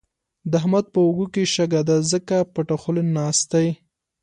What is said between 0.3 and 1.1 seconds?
د احمد په